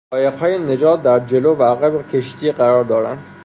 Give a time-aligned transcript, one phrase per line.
[0.11, 3.27] قایقهای نجات در جلو و عقب کشتی قرار دارند.